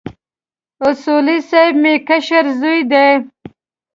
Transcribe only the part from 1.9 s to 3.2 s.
کشر زوی دی.